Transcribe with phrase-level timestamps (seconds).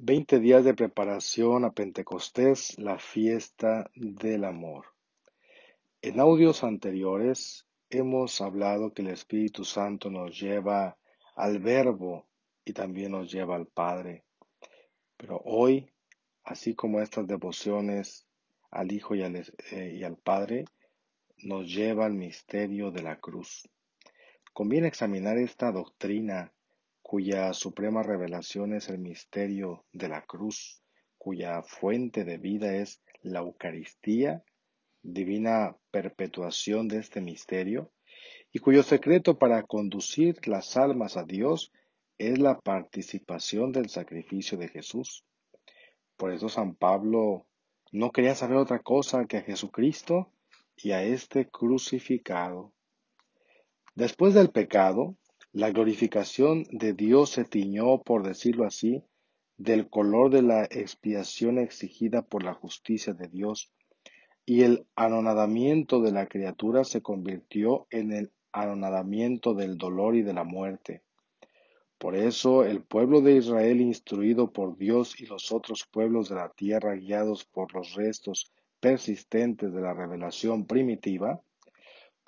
[0.00, 4.86] Veinte días de preparación a Pentecostés, la fiesta del amor.
[6.02, 10.96] En audios anteriores hemos hablado que el Espíritu Santo nos lleva
[11.34, 12.28] al Verbo
[12.64, 14.22] y también nos lleva al Padre.
[15.16, 15.90] Pero hoy,
[16.44, 18.24] así como estas devociones
[18.70, 20.66] al Hijo y al, eh, y al Padre,
[21.38, 23.68] nos lleva al misterio de la cruz.
[24.52, 26.52] Conviene examinar esta doctrina
[27.08, 30.82] cuya suprema revelación es el misterio de la cruz,
[31.16, 34.44] cuya fuente de vida es la Eucaristía,
[35.02, 37.90] divina perpetuación de este misterio,
[38.52, 41.72] y cuyo secreto para conducir las almas a Dios
[42.18, 45.24] es la participación del sacrificio de Jesús.
[46.18, 47.46] Por eso San Pablo
[47.90, 50.30] no quería saber otra cosa que a Jesucristo
[50.76, 52.74] y a este crucificado.
[53.94, 55.16] Después del pecado,
[55.58, 59.02] la glorificación de Dios se tiñó, por decirlo así,
[59.56, 63.72] del color de la expiación exigida por la justicia de Dios,
[64.46, 70.32] y el anonadamiento de la criatura se convirtió en el anonadamiento del dolor y de
[70.32, 71.02] la muerte.
[71.98, 76.50] Por eso el pueblo de Israel, instruido por Dios y los otros pueblos de la
[76.50, 81.42] tierra, guiados por los restos persistentes de la revelación primitiva,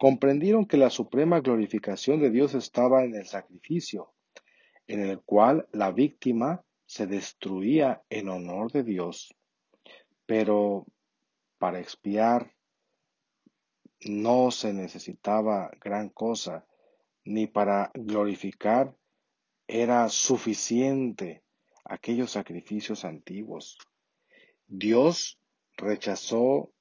[0.00, 4.14] comprendieron que la suprema glorificación de Dios estaba en el sacrificio,
[4.86, 9.36] en el cual la víctima se destruía en honor de Dios.
[10.24, 10.86] Pero
[11.58, 12.54] para expiar
[14.06, 16.64] no se necesitaba gran cosa,
[17.22, 18.96] ni para glorificar
[19.66, 21.44] era suficiente
[21.84, 23.76] aquellos sacrificios antiguos.
[24.66, 25.38] Dios
[25.76, 26.72] rechazó,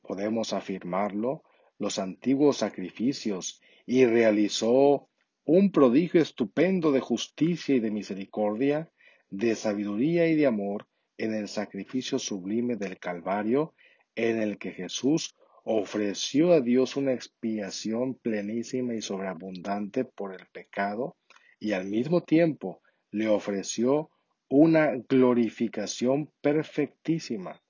[0.00, 1.42] podemos afirmarlo,
[1.78, 5.08] los antiguos sacrificios y realizó
[5.44, 8.90] un prodigio estupendo de justicia y de misericordia,
[9.30, 10.86] de sabiduría y de amor
[11.18, 13.74] en el sacrificio sublime del Calvario,
[14.14, 21.16] en el que Jesús ofreció a Dios una expiación plenísima y sobreabundante por el pecado
[21.58, 24.10] y al mismo tiempo le ofreció
[24.48, 27.62] una glorificación perfectísima.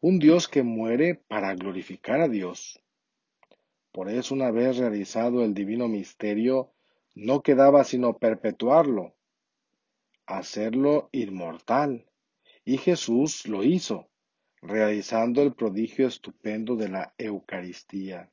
[0.00, 2.78] Un Dios que muere para glorificar a Dios.
[3.96, 6.70] Por eso una vez realizado el divino misterio,
[7.14, 9.14] no quedaba sino perpetuarlo,
[10.26, 12.04] hacerlo inmortal.
[12.62, 14.10] Y Jesús lo hizo,
[14.60, 18.30] realizando el prodigio estupendo de la Eucaristía.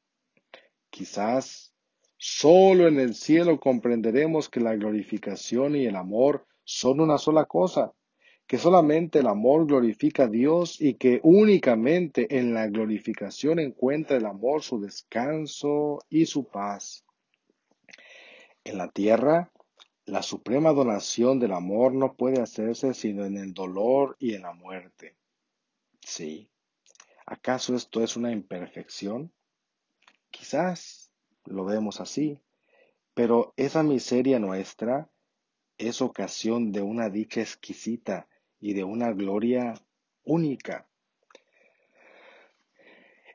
[0.90, 1.74] Quizás
[2.18, 7.94] solo en el cielo comprenderemos que la glorificación y el amor son una sola cosa,
[8.48, 14.26] que solamente el amor glorifica a Dios y que únicamente en la glorificación encuentra el
[14.26, 17.06] amor su descanso y su paz.
[18.64, 19.52] En la tierra,
[20.06, 24.54] la suprema donación del amor no puede hacerse sino en el dolor y en la
[24.54, 25.16] muerte.
[26.02, 26.50] Sí.
[27.26, 29.32] ¿Acaso esto es una imperfección?
[30.30, 31.12] Quizás
[31.46, 32.38] lo vemos así,
[33.14, 35.10] pero esa miseria nuestra
[35.78, 38.28] es ocasión de una dicha exquisita
[38.64, 39.74] y de una gloria
[40.24, 40.88] única.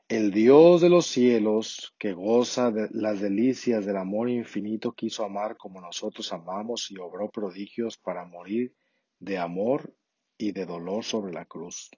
[0.07, 5.55] El Dios de los cielos, que goza de las delicias del amor infinito, quiso amar
[5.55, 8.73] como nosotros amamos y obró prodigios para morir
[9.19, 9.93] de amor
[10.35, 11.91] y de dolor sobre la cruz.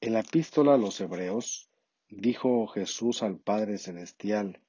[0.00, 1.68] En la epístola a los Hebreos
[2.08, 4.60] dijo Jesús al Padre Celestial,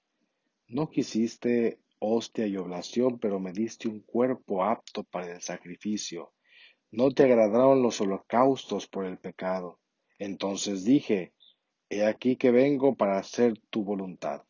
[0.67, 6.33] no quisiste hostia y oblación, pero me diste un cuerpo apto para el sacrificio.
[6.91, 9.79] No te agradaron los holocaustos por el pecado.
[10.19, 11.33] Entonces dije,
[11.89, 14.43] He aquí que vengo para hacer tu voluntad.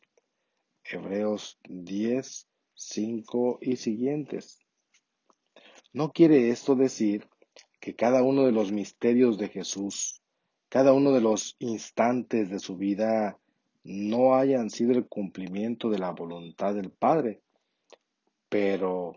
[0.84, 4.60] Hebreos 10, 5 y siguientes.
[5.94, 7.28] ¿No quiere esto decir
[7.80, 10.22] que cada uno de los misterios de Jesús,
[10.70, 13.38] cada uno de los instantes de su vida,
[13.84, 17.42] no hayan sido el cumplimiento de la voluntad del Padre?
[18.50, 19.16] Pero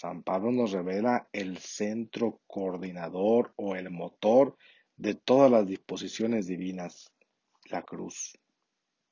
[0.00, 4.56] San Pablo nos revela el centro coordinador o el motor
[4.96, 7.12] de todas las disposiciones divinas,
[7.68, 8.38] la cruz.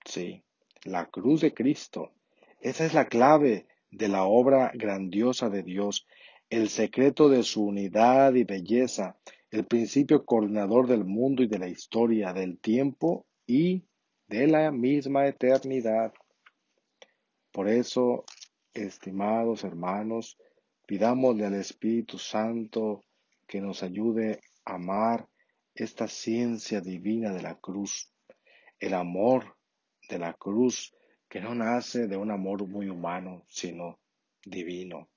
[0.04, 0.44] Sí,
[0.84, 2.12] la cruz de Cristo.
[2.60, 6.06] Esa es la clave de la obra grandiosa de Dios,
[6.50, 9.16] el secreto de su unidad y belleza,
[9.50, 13.82] el principio coordinador del mundo y de la historia, del tiempo y
[14.28, 16.14] de la misma eternidad.
[17.50, 18.24] Por eso,
[18.72, 20.38] estimados hermanos,
[20.86, 23.02] Pidámosle al Espíritu Santo
[23.46, 25.28] que nos ayude a amar
[25.74, 28.12] esta ciencia divina de la cruz,
[28.78, 29.56] el amor
[30.08, 30.94] de la cruz
[31.28, 33.98] que no nace de un amor muy humano, sino
[34.44, 35.08] divino.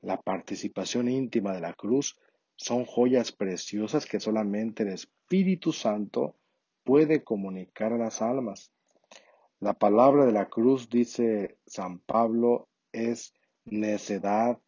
[0.00, 2.16] La participación íntima de la cruz
[2.56, 6.36] son joyas preciosas que solamente el Espíritu Santo
[6.84, 8.72] puede comunicar a las almas.
[9.58, 13.34] La palabra de la cruz, dice San Pablo, es
[13.64, 14.60] necedad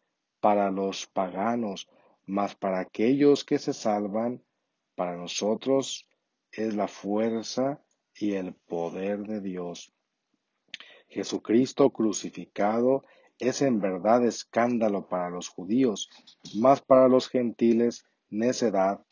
[0.45, 1.89] para los paganos,
[2.27, 4.43] mas para aquellos que se salvan,
[4.93, 6.07] para nosotros
[6.51, 7.81] es la fuerza
[8.13, 9.91] y el poder de Dios.
[11.07, 13.05] Jesucristo crucificado
[13.39, 16.11] es en verdad escándalo para los judíos,
[16.53, 19.03] más para los gentiles necedad,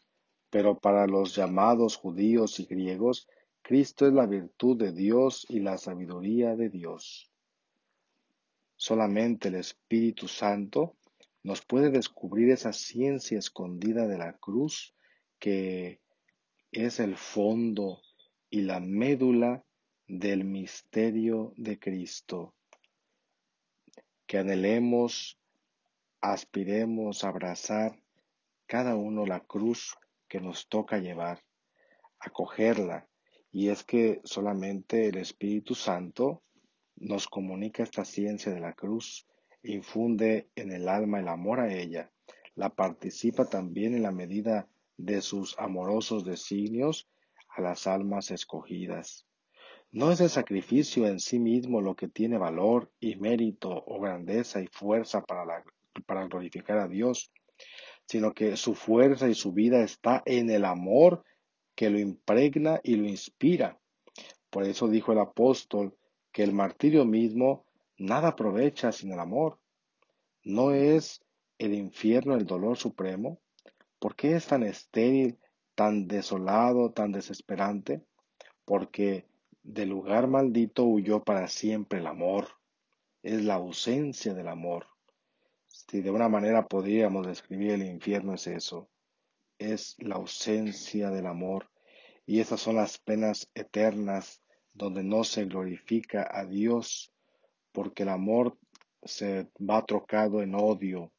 [0.52, 3.28] pero para los llamados judíos y griegos,
[3.64, 7.32] Cristo es la virtud de Dios y la sabiduría de Dios.
[8.76, 10.96] Solamente el Espíritu Santo
[11.44, 14.96] nos puede descubrir esa ciencia escondida de la cruz
[15.40, 16.00] que
[16.72, 18.02] es el fondo
[18.50, 19.64] y la médula
[20.08, 22.56] del misterio de Cristo.
[24.26, 25.38] Que anhelemos,
[26.22, 28.02] aspiremos a abrazar
[28.66, 29.98] cada uno la cruz
[30.30, 31.44] que nos toca llevar,
[32.20, 33.08] acogerla.
[33.52, 36.42] Y es que solamente el Espíritu Santo
[36.96, 39.28] nos comunica esta ciencia de la cruz,
[39.64, 42.12] infunde en el alma el amor a ella,
[42.56, 44.68] la participa también en la medida
[44.98, 47.08] de sus amorosos designios
[47.50, 49.26] a las almas escogidas.
[49.92, 54.62] No es el sacrificio en sí mismo lo que tiene valor y mérito o grandeza
[54.62, 55.64] y fuerza para,
[56.06, 57.32] para glorificar a Dios,
[58.06, 61.24] sino que su fuerza y su vida está en el amor
[61.76, 63.80] que lo impregna y lo inspira.
[64.50, 65.96] Por eso dijo el apóstol
[66.32, 67.66] que el martirio mismo
[67.98, 69.60] nada aprovecha sin el amor.
[70.44, 71.24] ¿No es
[71.58, 73.40] el infierno el dolor supremo?
[74.00, 75.40] ¿Por qué es tan estéril,
[75.76, 78.06] tan desolado, tan desesperante?
[78.66, 79.26] Porque
[79.62, 82.48] del lugar maldito huyó para siempre el amor.
[83.22, 84.88] Es la ausencia del amor.
[85.68, 88.90] Si de una manera podríamos describir el infierno es eso.
[89.58, 91.70] Es la ausencia del amor.
[92.26, 94.42] Y esas son las penas eternas
[94.74, 97.13] donde no se glorifica a Dios,
[97.74, 98.58] porque el amor
[99.04, 101.12] se va trocado en odio,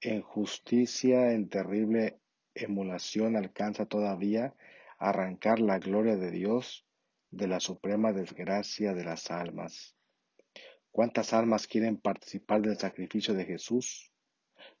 [0.00, 2.18] en justicia, en terrible
[2.54, 4.54] emulación alcanza todavía
[4.98, 6.84] arrancar la gloria de Dios
[7.30, 9.94] de la suprema desgracia de las almas.
[10.90, 14.12] ¿Cuántas almas quieren participar del sacrificio de Jesús?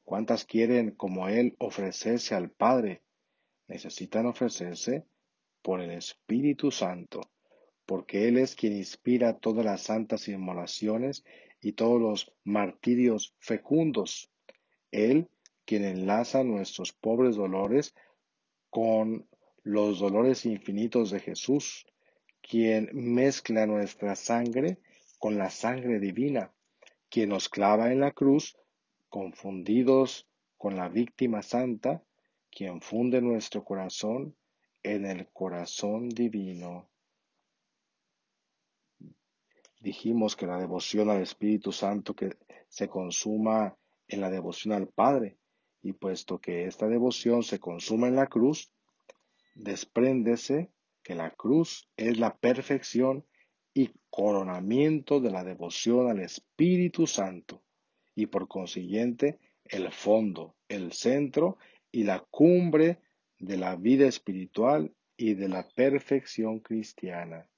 [0.02, 3.02] ¿Cuántas quieren, como Él, ofrecerse al Padre?
[3.68, 5.06] Necesitan ofrecerse
[5.62, 7.20] por el Espíritu Santo,
[7.90, 11.24] porque Él es quien inspira todas las santas inmolaciones
[11.60, 14.30] y todos los martirios fecundos.
[14.92, 15.26] Él
[15.64, 17.92] quien enlaza nuestros pobres dolores
[18.68, 19.26] con
[19.64, 21.84] los dolores infinitos de Jesús,
[22.40, 24.78] quien mezcla nuestra sangre
[25.18, 26.52] con la sangre divina,
[27.08, 28.56] quien nos clava en la cruz,
[29.08, 30.28] confundidos
[30.58, 32.04] con la víctima santa,
[32.52, 34.36] quien funde nuestro corazón
[34.84, 36.88] en el corazón divino.
[39.80, 42.36] Dijimos que la devoción al Espíritu Santo que
[42.68, 43.76] se consuma
[44.08, 45.38] en la devoción al Padre,
[45.82, 48.70] y puesto que esta devoción se consuma en la cruz,
[49.54, 50.70] despréndese
[51.02, 53.24] que la cruz es la perfección
[53.72, 57.62] y coronamiento de la devoción al Espíritu Santo,
[58.14, 61.56] y por consiguiente el fondo, el centro
[61.90, 62.98] y la cumbre
[63.38, 67.48] de la vida espiritual y de la perfección cristiana.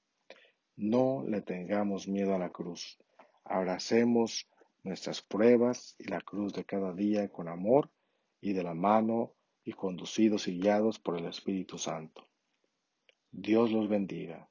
[0.75, 2.97] No le tengamos miedo a la cruz.
[3.43, 4.49] Abracemos
[4.83, 7.91] nuestras pruebas y la cruz de cada día con amor
[8.41, 12.27] y de la mano y conducidos y guiados por el Espíritu Santo.
[13.31, 14.49] Dios los bendiga.